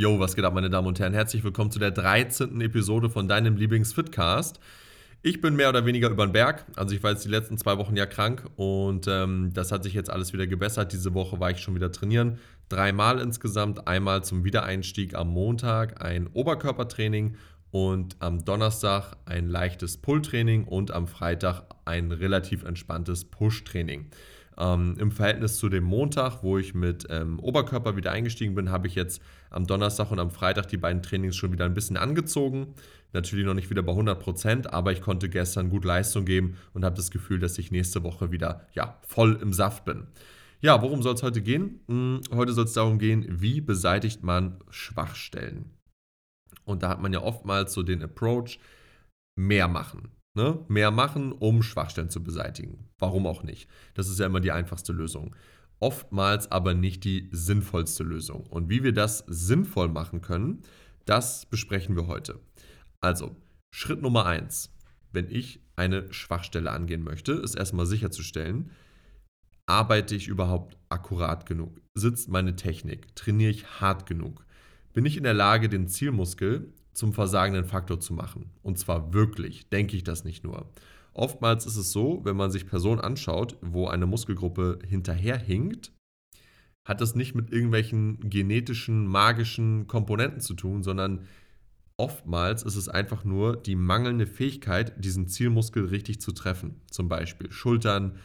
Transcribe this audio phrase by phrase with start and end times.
[0.00, 1.12] Yo, was geht ab, meine Damen und Herren?
[1.12, 2.58] Herzlich willkommen zu der 13.
[2.62, 4.58] Episode von deinem Lieblings-Fitcast.
[5.20, 6.64] Ich bin mehr oder weniger über den Berg.
[6.74, 9.92] Also ich war jetzt die letzten zwei Wochen ja krank und ähm, das hat sich
[9.92, 10.94] jetzt alles wieder gebessert.
[10.94, 12.38] Diese Woche war ich schon wieder trainieren.
[12.70, 13.88] Dreimal insgesamt.
[13.88, 17.36] Einmal zum Wiedereinstieg am Montag ein Oberkörpertraining
[17.70, 24.06] und am Donnerstag ein leichtes Pull-Training und am Freitag ein relativ entspanntes Push-Training.
[24.60, 28.88] Ähm, Im Verhältnis zu dem Montag, wo ich mit ähm, Oberkörper wieder eingestiegen bin, habe
[28.88, 32.74] ich jetzt am Donnerstag und am Freitag die beiden Trainings schon wieder ein bisschen angezogen.
[33.14, 36.84] Natürlich noch nicht wieder bei 100 Prozent, aber ich konnte gestern gut Leistung geben und
[36.84, 40.08] habe das Gefühl, dass ich nächste Woche wieder ja, voll im Saft bin.
[40.60, 41.80] Ja, worum soll es heute gehen?
[41.88, 45.70] Hm, heute soll es darum gehen, wie beseitigt man Schwachstellen.
[46.64, 48.60] Und da hat man ja oftmals so den Approach,
[49.36, 50.19] mehr machen.
[50.34, 50.64] Ne?
[50.68, 52.88] Mehr machen, um Schwachstellen zu beseitigen.
[52.98, 53.68] Warum auch nicht?
[53.94, 55.34] Das ist ja immer die einfachste Lösung.
[55.80, 58.46] Oftmals aber nicht die sinnvollste Lösung.
[58.46, 60.62] Und wie wir das sinnvoll machen können,
[61.04, 62.38] das besprechen wir heute.
[63.00, 63.34] Also,
[63.74, 64.70] Schritt Nummer eins,
[65.10, 68.70] wenn ich eine Schwachstelle angehen möchte, ist erstmal sicherzustellen,
[69.66, 71.80] arbeite ich überhaupt akkurat genug?
[71.94, 73.14] Sitzt meine Technik?
[73.16, 74.44] Trainiere ich hart genug?
[74.92, 78.50] Bin ich in der Lage, den Zielmuskel zum versagenden Faktor zu machen.
[78.62, 80.70] Und zwar wirklich, denke ich das nicht nur.
[81.14, 85.92] Oftmals ist es so, wenn man sich Personen anschaut, wo eine Muskelgruppe hinterherhinkt,
[86.84, 91.26] hat das nicht mit irgendwelchen genetischen, magischen Komponenten zu tun, sondern
[91.96, 96.82] oftmals ist es einfach nur die mangelnde Fähigkeit, diesen Zielmuskel richtig zu treffen.
[96.90, 98.18] Zum Beispiel Schultern,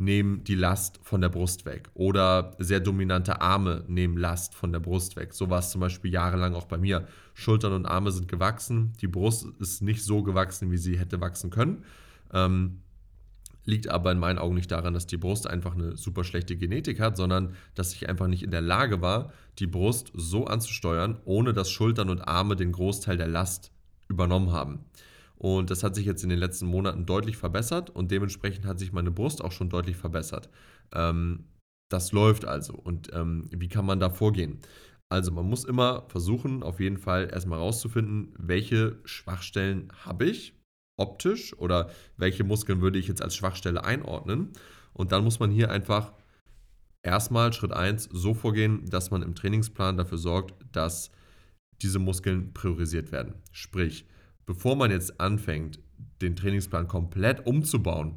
[0.00, 1.90] nehmen die Last von der Brust weg.
[1.94, 5.34] Oder sehr dominante Arme nehmen Last von der Brust weg.
[5.34, 7.08] So war es zum Beispiel jahrelang auch bei mir.
[7.34, 8.92] Schultern und Arme sind gewachsen.
[9.00, 11.84] Die Brust ist nicht so gewachsen, wie sie hätte wachsen können.
[12.32, 12.82] Ähm,
[13.64, 17.00] liegt aber in meinen Augen nicht daran, dass die Brust einfach eine super schlechte Genetik
[17.00, 21.52] hat, sondern dass ich einfach nicht in der Lage war, die Brust so anzusteuern, ohne
[21.52, 23.72] dass Schultern und Arme den Großteil der Last
[24.08, 24.84] übernommen haben.
[25.38, 28.92] Und das hat sich jetzt in den letzten Monaten deutlich verbessert und dementsprechend hat sich
[28.92, 30.50] meine Brust auch schon deutlich verbessert.
[30.92, 31.44] Ähm,
[31.88, 32.74] das läuft also.
[32.74, 34.58] Und ähm, wie kann man da vorgehen?
[35.08, 40.54] Also man muss immer versuchen, auf jeden Fall erstmal rauszufinden, welche Schwachstellen habe ich
[40.98, 44.52] optisch oder welche Muskeln würde ich jetzt als Schwachstelle einordnen.
[44.92, 46.12] Und dann muss man hier einfach
[47.02, 51.12] erstmal Schritt 1 so vorgehen, dass man im Trainingsplan dafür sorgt, dass
[51.80, 53.34] diese Muskeln priorisiert werden.
[53.52, 54.04] Sprich,
[54.48, 55.78] bevor man jetzt anfängt,
[56.22, 58.16] den Trainingsplan komplett umzubauen,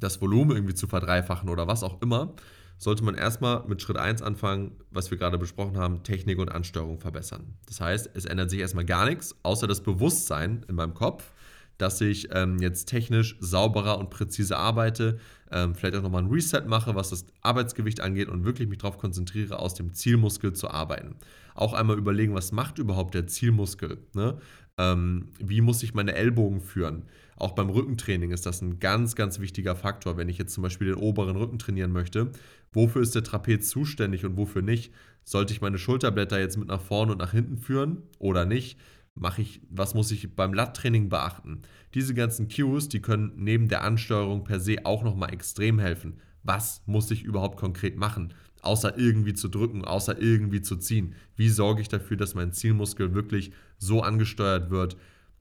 [0.00, 2.34] das Volumen irgendwie zu verdreifachen oder was auch immer,
[2.78, 6.98] sollte man erstmal mit Schritt 1 anfangen, was wir gerade besprochen haben, Technik und Ansteuerung
[6.98, 7.54] verbessern.
[7.66, 11.32] Das heißt, es ändert sich erstmal gar nichts, außer das Bewusstsein in meinem Kopf,
[11.80, 15.18] dass ich ähm, jetzt technisch sauberer und präzise arbeite,
[15.50, 18.98] ähm, vielleicht auch nochmal ein Reset mache, was das Arbeitsgewicht angeht und wirklich mich darauf
[18.98, 21.16] konzentriere, aus dem Zielmuskel zu arbeiten.
[21.54, 23.98] Auch einmal überlegen, was macht überhaupt der Zielmuskel?
[24.14, 24.38] Ne?
[24.78, 27.04] Ähm, wie muss ich meine Ellbogen führen?
[27.36, 30.16] Auch beim Rückentraining ist das ein ganz, ganz wichtiger Faktor.
[30.16, 32.30] Wenn ich jetzt zum Beispiel den oberen Rücken trainieren möchte,
[32.72, 34.92] wofür ist der Trapez zuständig und wofür nicht?
[35.24, 38.78] Sollte ich meine Schulterblätter jetzt mit nach vorne und nach hinten führen oder nicht?
[39.18, 41.62] Mache ich, was muss ich beim Latttraining beachten?
[41.94, 46.20] Diese ganzen Cues, die können neben der Ansteuerung per se auch nochmal extrem helfen.
[46.42, 48.32] Was muss ich überhaupt konkret machen?
[48.62, 51.14] außer irgendwie zu drücken, außer irgendwie zu ziehen?
[51.36, 54.96] Wie sorge ich dafür, dass mein Zielmuskel wirklich so angesteuert wird,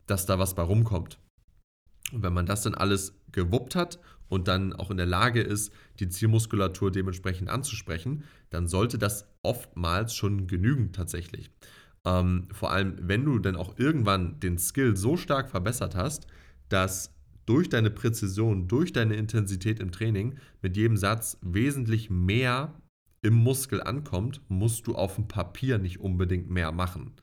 [0.07, 1.19] dass da was bei rumkommt?
[2.12, 4.00] Und wenn man das dann alles gewuppt hat
[4.30, 10.16] und dann auch in der Lage ist, die Zielmuskulatur dementsprechend anzusprechen, dann sollte das oftmals
[10.16, 11.51] schon genügen tatsächlich.
[12.06, 16.28] Ähm, vor allem, wenn du dann auch irgendwann den Skill so stark verbessert hast,
[16.70, 17.14] dass
[17.46, 22.76] durch deine Präzision, durch deine Intensität im Training mit jedem Satz wesentlich mehr
[23.22, 27.14] im Muskel ankommt, musst du auf dem Papier nicht unbedingt mehr machen.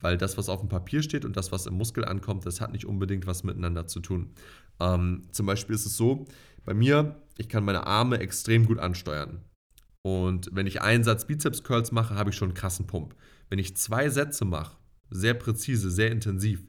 [0.00, 2.72] Weil das, was auf dem Papier steht und das, was im Muskel ankommt, das hat
[2.72, 4.34] nicht unbedingt was miteinander zu tun.
[4.80, 6.26] Ähm, zum Beispiel ist es so,
[6.64, 9.40] bei mir, ich kann meine Arme extrem gut ansteuern.
[10.06, 13.14] Und wenn ich einen Satz Bizeps-Curls mache, habe ich schon einen krassen Pump.
[13.48, 14.76] Wenn ich zwei Sätze mache,
[15.10, 16.66] sehr präzise, sehr intensiv,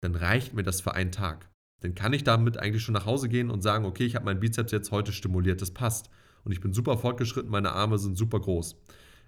[0.00, 1.50] dann reicht mir das für einen Tag.
[1.80, 4.40] Dann kann ich damit eigentlich schon nach Hause gehen und sagen, okay, ich habe meinen
[4.40, 6.10] Bizeps jetzt heute stimuliert, das passt
[6.44, 8.76] und ich bin super fortgeschritten, meine Arme sind super groß.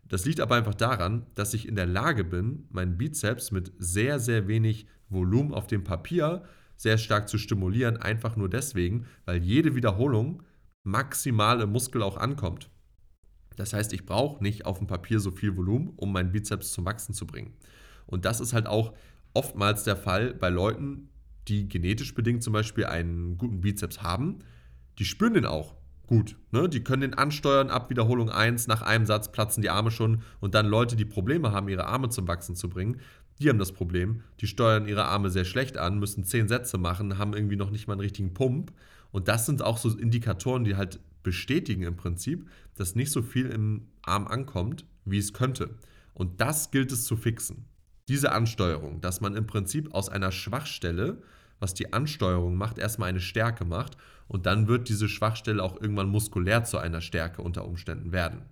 [0.08, 4.20] Das liegt aber einfach daran, dass ich in der Lage bin, meinen Bizeps mit sehr,
[4.20, 6.44] sehr wenig Volumen auf dem Papier
[6.76, 10.44] sehr stark zu stimulieren, einfach nur deswegen, weil jede Wiederholung
[10.84, 12.70] maximal im Muskel auch ankommt.
[13.58, 16.84] Das heißt, ich brauche nicht auf dem Papier so viel Volumen, um meinen Bizeps zum
[16.84, 17.54] Wachsen zu bringen.
[18.06, 18.94] Und das ist halt auch
[19.34, 21.08] oftmals der Fall bei Leuten,
[21.48, 24.38] die genetisch bedingt zum Beispiel einen guten Bizeps haben.
[24.98, 25.74] Die spüren den auch
[26.06, 26.36] gut.
[26.52, 26.68] Ne?
[26.68, 30.54] Die können den ansteuern, ab Wiederholung 1, nach einem Satz platzen die Arme schon und
[30.54, 33.00] dann Leute, die Probleme haben, ihre Arme zum Wachsen zu bringen,
[33.40, 37.18] die haben das Problem, die steuern ihre Arme sehr schlecht an, müssen 10 Sätze machen,
[37.18, 38.72] haben irgendwie noch nicht mal einen richtigen Pump.
[39.10, 43.50] Und das sind auch so Indikatoren, die halt bestätigen im Prinzip, dass nicht so viel
[43.50, 45.74] im Arm ankommt, wie es könnte.
[46.14, 47.66] Und das gilt es zu fixen.
[48.08, 51.20] Diese Ansteuerung, dass man im Prinzip aus einer Schwachstelle,
[51.60, 56.08] was die Ansteuerung macht, erstmal eine Stärke macht und dann wird diese Schwachstelle auch irgendwann
[56.08, 58.46] muskulär zu einer Stärke unter Umständen werden.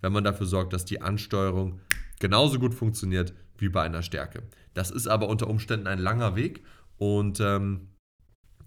[0.00, 1.80] Wenn man dafür sorgt, dass die Ansteuerung
[2.18, 4.42] genauso gut funktioniert wie bei einer Stärke.
[4.72, 6.64] Das ist aber unter Umständen ein langer Weg
[6.96, 7.88] und ähm,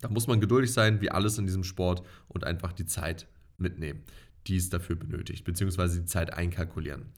[0.02, 4.04] da muss man geduldig sein, wie alles in diesem Sport und einfach die Zeit mitnehmen,
[4.48, 7.12] die es dafür benötigt, beziehungsweise die Zeit einkalkulieren.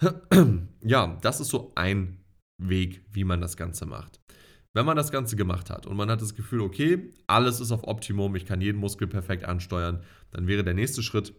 [0.82, 2.18] ja, das ist so ein
[2.58, 4.20] Weg, wie man das Ganze macht.
[4.74, 7.84] Wenn man das Ganze gemacht hat und man hat das Gefühl, okay, alles ist auf
[7.84, 11.34] Optimum, ich kann jeden Muskel perfekt ansteuern, dann wäre der nächste Schritt,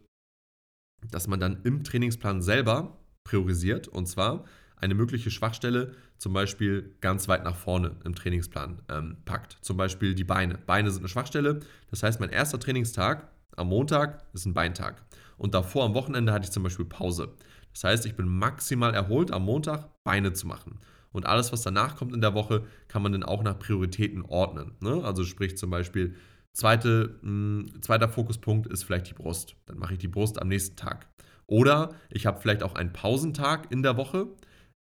[1.09, 4.45] dass man dann im Trainingsplan selber priorisiert und zwar
[4.75, 9.57] eine mögliche Schwachstelle zum Beispiel ganz weit nach vorne im Trainingsplan ähm, packt.
[9.61, 10.57] Zum Beispiel die Beine.
[10.57, 11.61] Beine sind eine Schwachstelle.
[11.89, 15.03] Das heißt, mein erster Trainingstag am Montag ist ein Beintag.
[15.37, 17.33] Und davor am Wochenende hatte ich zum Beispiel Pause.
[17.73, 20.79] Das heißt, ich bin maximal erholt am Montag Beine zu machen.
[21.11, 24.73] Und alles, was danach kommt in der Woche, kann man dann auch nach Prioritäten ordnen.
[24.79, 25.03] Ne?
[25.03, 26.15] Also sprich zum Beispiel,
[26.53, 29.55] zweite, mh, hm, zweiter Fokuspunkt ist vielleicht die Brust.
[29.65, 31.07] Dann mache ich die Brust am nächsten Tag.
[31.45, 34.27] Oder ich habe vielleicht auch einen Pausentag in der Woche.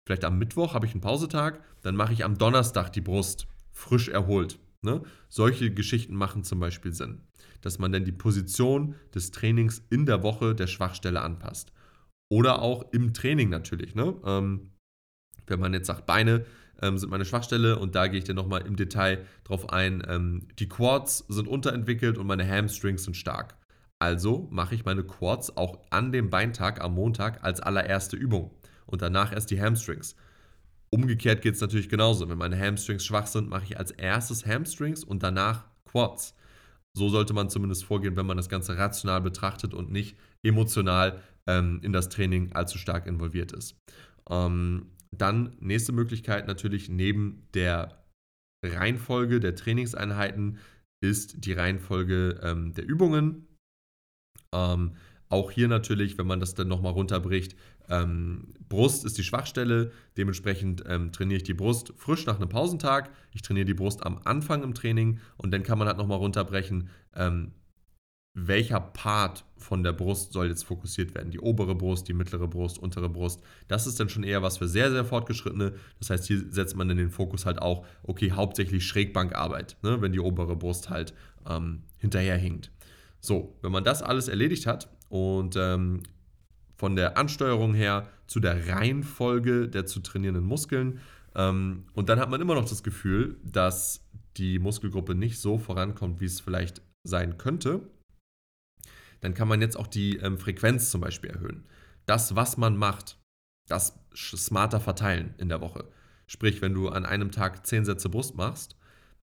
[0.06, 1.62] Vielleicht am Mittwoch habe ich einen Pausetag.
[1.82, 3.46] Dann mache ich am Donnerstag die Brust.
[3.72, 4.58] Frisch erholt.
[4.82, 5.02] Ne?
[5.28, 7.22] Solche Geschichten machen zum Beispiel Sinn.
[7.60, 11.72] Dass man dann die Position des Trainings in der Woche der Schwachstelle anpasst.
[12.30, 13.94] Oder auch im Training natürlich.
[13.94, 14.14] Ne?
[14.24, 14.70] Ähm,
[15.46, 16.44] wenn man jetzt sagt, Beine
[16.80, 20.02] ähm, sind meine Schwachstelle und da gehe ich dann nochmal im Detail drauf ein.
[20.06, 23.56] Ähm, die Quads sind unterentwickelt und meine Hamstrings sind stark.
[23.98, 28.52] Also mache ich meine Quads auch an dem Beintag am Montag als allererste Übung
[28.86, 30.14] und danach erst die Hamstrings.
[30.90, 32.28] Umgekehrt geht es natürlich genauso.
[32.28, 36.34] Wenn meine Hamstrings schwach sind, mache ich als erstes Hamstrings und danach Quads.
[36.96, 41.80] So sollte man zumindest vorgehen, wenn man das Ganze rational betrachtet und nicht emotional ähm,
[41.82, 43.76] in das Training allzu stark involviert ist.
[44.30, 48.04] Ähm, dann nächste Möglichkeit natürlich neben der
[48.64, 50.58] Reihenfolge der Trainingseinheiten
[51.00, 53.46] ist die Reihenfolge ähm, der Übungen.
[54.52, 54.96] Ähm,
[55.28, 57.54] auch hier natürlich, wenn man das dann nochmal runterbricht,
[57.88, 63.10] ähm, Brust ist die Schwachstelle, dementsprechend ähm, trainiere ich die Brust frisch nach einem Pausentag.
[63.32, 66.90] Ich trainiere die Brust am Anfang im Training und dann kann man halt nochmal runterbrechen,
[67.14, 67.52] ähm,
[68.34, 71.30] welcher Part von der Brust soll jetzt fokussiert werden.
[71.30, 73.42] Die obere Brust, die mittlere Brust, untere Brust.
[73.66, 75.74] Das ist dann schon eher was für sehr, sehr fortgeschrittene.
[75.98, 80.12] Das heißt, hier setzt man dann den Fokus halt auch, okay, hauptsächlich Schrägbankarbeit, ne, wenn
[80.12, 81.14] die obere Brust halt
[81.48, 82.70] ähm, hinterherhinkt.
[83.20, 86.02] So, wenn man das alles erledigt hat und ähm,
[86.76, 91.00] von der Ansteuerung her zu der Reihenfolge der zu trainierenden Muskeln,
[91.34, 94.04] ähm, und dann hat man immer noch das Gefühl, dass
[94.36, 97.80] die Muskelgruppe nicht so vorankommt, wie es vielleicht sein könnte,
[99.20, 101.64] dann kann man jetzt auch die ähm, Frequenz zum Beispiel erhöhen.
[102.06, 103.18] Das, was man macht,
[103.68, 105.84] das smarter verteilen in der Woche.
[106.26, 108.76] Sprich, wenn du an einem Tag 10 Sätze Brust machst,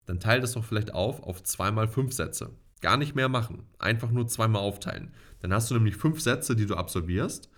[0.07, 2.51] dann teile das doch vielleicht auf auf zweimal fünf Sätze.
[2.81, 3.65] Gar nicht mehr machen.
[3.79, 5.13] Einfach nur zweimal aufteilen.
[5.41, 7.51] Dann hast du nämlich fünf Sätze, die du absolvierst.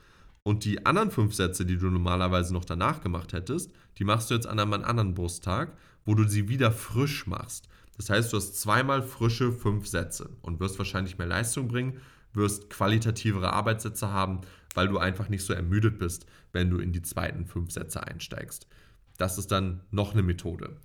[0.42, 4.34] Und die anderen fünf Sätze, die du normalerweise noch danach gemacht hättest, die machst du
[4.34, 7.68] jetzt an einem anderen Brusttag, wo du sie wieder frisch machst.
[7.96, 12.00] Das heißt, du hast zweimal frische fünf Sätze und wirst wahrscheinlich mehr Leistung bringen,
[12.32, 14.42] wirst qualitativere Arbeitssätze haben,
[14.74, 18.68] weil du einfach nicht so ermüdet bist, wenn du in die zweiten fünf Sätze einsteigst.
[19.16, 20.76] Das ist dann noch eine Methode.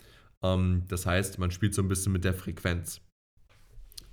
[0.42, 3.02] Ähm, das heißt, man spielt so ein bisschen mit der Frequenz.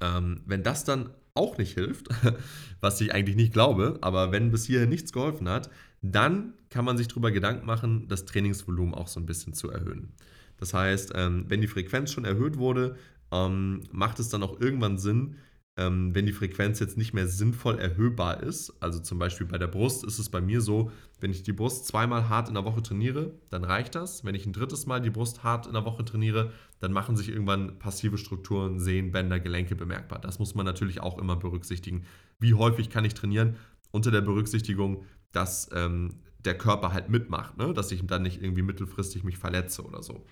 [0.01, 2.09] Ähm, wenn das dann auch nicht hilft,
[2.81, 5.71] was ich eigentlich nicht glaube, aber wenn bis hierhin nichts geholfen hat,
[6.03, 10.13] dann kann man sich darüber Gedanken machen, das Trainingsvolumen auch so ein bisschen zu erhöhen.
[10.59, 12.97] Das heißt, ähm, wenn die Frequenz schon erhöht wurde,
[13.31, 15.37] macht es dann auch irgendwann Sinn,
[15.79, 18.75] ähm, wenn die Frequenz jetzt nicht mehr sinnvoll erhöhbar ist.
[18.81, 21.87] Also zum Beispiel bei der Brust ist es bei mir so, wenn ich die Brust
[21.87, 24.25] zweimal hart in der Woche trainiere, dann reicht das.
[24.25, 27.29] Wenn ich ein drittes Mal die Brust hart in der Woche trainiere, dann machen sich
[27.29, 30.19] irgendwann passive Strukturen, Sehnen, Bänder, Gelenke bemerkbar.
[30.19, 32.05] Das muss man natürlich auch immer berücksichtigen.
[32.41, 33.57] Wie häufig kann ich trainieren?
[33.93, 37.73] Unter der Berücksichtigung, dass ähm, der Körper halt mitmacht, ne?
[37.73, 40.27] dass ich dann nicht irgendwie mittelfristig mich verletze oder so.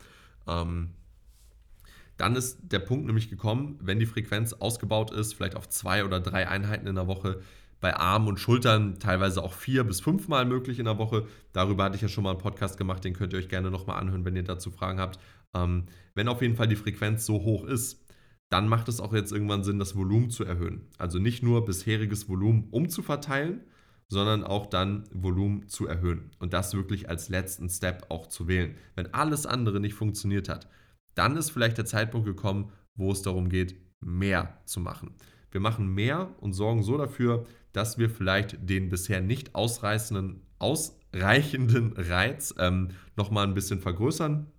[0.49, 0.91] Ähm,
[2.17, 6.21] dann ist der Punkt nämlich gekommen, wenn die Frequenz ausgebaut ist, vielleicht auf zwei oder
[6.21, 7.41] drei Einheiten in der Woche,
[7.81, 11.27] bei Armen und Schultern teilweise auch vier bis fünfmal möglich in der Woche.
[11.53, 14.01] Darüber hatte ich ja schon mal einen Podcast gemacht, den könnt ihr euch gerne nochmal
[14.01, 15.19] anhören, wenn ihr dazu Fragen habt.
[15.55, 18.03] Ähm, wenn auf jeden Fall die Frequenz so hoch ist,
[18.49, 20.89] dann macht es auch jetzt irgendwann Sinn, das Volumen zu erhöhen.
[20.99, 23.61] Also nicht nur bisheriges Volumen umzuverteilen,
[24.09, 28.77] sondern auch dann Volumen zu erhöhen und das wirklich als letzten Step auch zu wählen.
[28.95, 30.69] Wenn alles andere nicht funktioniert hat,
[31.17, 35.17] dann ist vielleicht der Zeitpunkt gekommen, wo es darum geht, mehr zu machen.
[35.51, 41.95] Wir machen mehr und sorgen so dafür, dass wir vielleicht den bisher nicht ausreißenden, ausreichenden
[41.97, 44.51] Reiz ähm, nochmal ein bisschen vergrößern,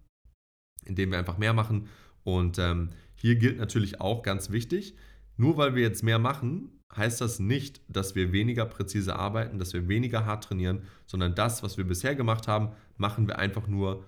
[0.86, 1.88] indem wir einfach mehr machen.
[2.24, 4.96] Und ähm, hier gilt natürlich auch ganz wichtig,
[5.38, 9.74] nur weil wir jetzt mehr machen, heißt das nicht, dass wir weniger präzise arbeiten, dass
[9.74, 14.06] wir weniger hart trainieren, sondern das, was wir bisher gemacht haben, machen wir einfach nur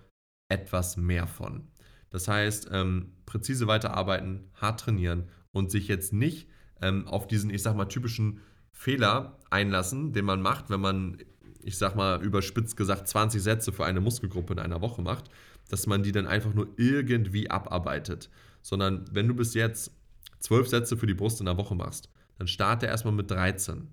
[0.50, 1.68] etwas mehr von.
[2.10, 6.48] Das heißt, ähm, präzise weiterarbeiten, hart trainieren und sich jetzt nicht
[6.82, 11.18] ähm, auf diesen, ich sag mal, typischen Fehler einlassen, den man macht, wenn man,
[11.62, 15.30] ich sag mal, überspitzt gesagt 20 Sätze für eine Muskelgruppe in einer Woche macht,
[15.70, 18.30] dass man die dann einfach nur irgendwie abarbeitet.
[18.62, 19.92] Sondern wenn du bis jetzt
[20.40, 23.88] 12 Sätze für die Brust in der Woche machst, dann starte erstmal mit 13.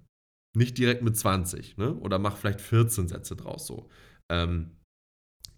[0.54, 1.94] Nicht direkt mit 20, ne?
[1.94, 3.88] Oder mach vielleicht 14 Sätze draus so.
[4.28, 4.75] Ähm,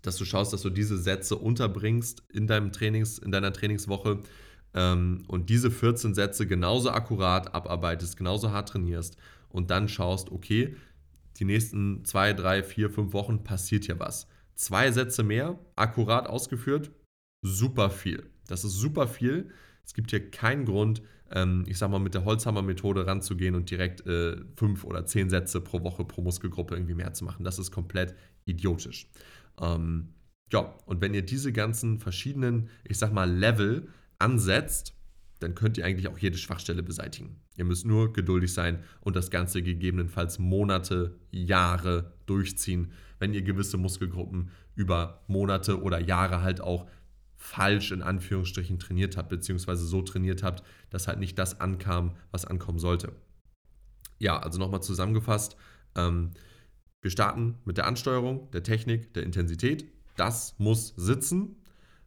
[0.03, 4.21] dass du schaust, dass du diese Sätze unterbringst in, deinem Trainings, in deiner Trainingswoche
[4.75, 9.17] ähm, und diese 14 Sätze genauso akkurat abarbeitest, genauso hart trainierst
[9.49, 10.77] und dann schaust, okay,
[11.39, 14.27] die nächsten zwei, drei, vier, fünf Wochen passiert hier was.
[14.55, 16.91] Zwei Sätze mehr, akkurat ausgeführt,
[17.43, 18.29] super viel.
[18.49, 19.51] Das ist super viel.
[19.85, 24.05] Es gibt hier keinen Grund, ähm, ich sag mal, mit der Holzhammer-Methode ranzugehen und direkt
[24.07, 27.45] äh, fünf oder zehn Sätze pro Woche pro Muskelgruppe irgendwie mehr zu machen.
[27.45, 28.15] Das ist komplett
[28.45, 29.09] idiotisch.
[29.61, 30.15] Ähm,
[30.53, 33.89] ja, und wenn ihr diese ganzen verschiedenen, ich sag mal, Level
[34.19, 34.95] ansetzt,
[35.41, 37.37] dann könnt ihr eigentlich auch jede Schwachstelle beseitigen.
[37.57, 43.77] Ihr müsst nur geduldig sein und das Ganze gegebenenfalls Monate, Jahre durchziehen, wenn ihr gewisse
[43.77, 46.89] Muskelgruppen über Monate oder Jahre halt auch
[47.37, 52.45] falsch in Anführungsstrichen trainiert habt, beziehungsweise so trainiert habt, dass halt nicht das ankam, was
[52.45, 53.13] ankommen sollte.
[54.19, 55.57] Ja, also nochmal zusammengefasst,
[55.95, 56.33] ähm,
[57.01, 59.87] wir starten mit der Ansteuerung, der Technik, der Intensität.
[60.17, 61.57] Das muss sitzen.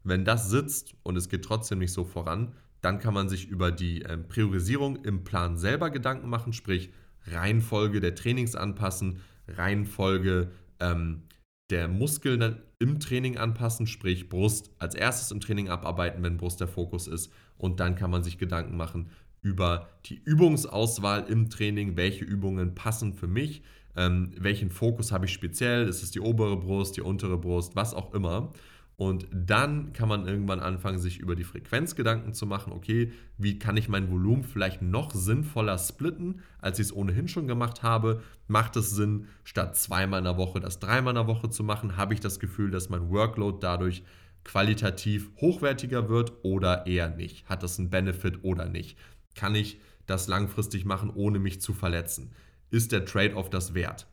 [0.03, 3.71] Wenn das sitzt und es geht trotzdem nicht so voran, dann kann man sich über
[3.71, 6.91] die ähm, Priorisierung im Plan selber Gedanken machen, sprich
[7.27, 11.23] Reihenfolge der Trainings anpassen, Reihenfolge ähm,
[11.69, 16.67] der Muskeln im Training anpassen, sprich Brust als erstes im Training abarbeiten, wenn Brust der
[16.67, 17.31] Fokus ist.
[17.57, 23.13] Und dann kann man sich Gedanken machen über die Übungsauswahl im Training, welche Übungen passen
[23.13, 23.63] für mich,
[23.95, 27.93] ähm, welchen Fokus habe ich speziell, ist es die obere Brust, die untere Brust, was
[27.93, 28.53] auch immer.
[29.01, 33.57] Und dann kann man irgendwann anfangen, sich über die Frequenz Gedanken zu machen, okay, wie
[33.57, 38.21] kann ich mein Volumen vielleicht noch sinnvoller splitten, als ich es ohnehin schon gemacht habe?
[38.47, 41.97] Macht es Sinn, statt zweimal in der Woche das dreimal in der Woche zu machen?
[41.97, 44.03] Habe ich das Gefühl, dass mein Workload dadurch
[44.43, 47.49] qualitativ hochwertiger wird oder eher nicht?
[47.49, 48.99] Hat das einen Benefit oder nicht?
[49.33, 52.33] Kann ich das langfristig machen, ohne mich zu verletzen?
[52.71, 54.07] Ist der Trade-off das wert?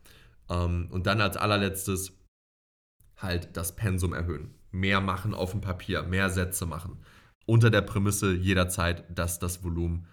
[0.50, 2.12] Ähm, und dann als allerletztes
[3.16, 6.98] halt das Pensum erhöhen mehr machen auf dem Papier, mehr Sätze machen.
[7.46, 10.06] Unter der Prämisse jederzeit, dass das Volumen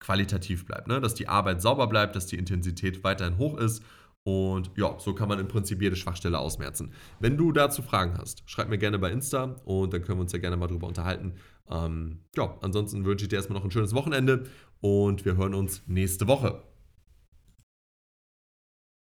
[0.00, 1.00] qualitativ bleibt, ne?
[1.00, 3.82] dass die Arbeit sauber bleibt, dass die Intensität weiterhin hoch ist.
[4.22, 6.92] Und ja, so kann man im Prinzip jede Schwachstelle ausmerzen.
[7.20, 10.32] Wenn du dazu Fragen hast, schreib mir gerne bei Insta und dann können wir uns
[10.32, 11.34] ja gerne mal drüber unterhalten.
[11.70, 14.44] Ähm, ja, ansonsten wünsche ich dir erstmal noch ein schönes Wochenende
[14.80, 16.62] und wir hören uns nächste Woche.